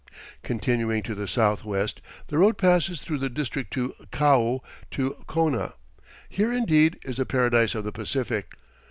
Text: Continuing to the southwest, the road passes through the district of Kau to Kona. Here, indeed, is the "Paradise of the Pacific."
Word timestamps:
Continuing 0.41 1.03
to 1.03 1.13
the 1.13 1.27
southwest, 1.27 2.01
the 2.29 2.39
road 2.39 2.57
passes 2.57 3.01
through 3.03 3.19
the 3.19 3.29
district 3.29 3.77
of 3.77 3.93
Kau 4.09 4.61
to 4.89 5.23
Kona. 5.27 5.75
Here, 6.27 6.51
indeed, 6.51 6.97
is 7.05 7.17
the 7.17 7.25
"Paradise 7.27 7.75
of 7.75 7.83
the 7.83 7.91
Pacific." 7.91 8.53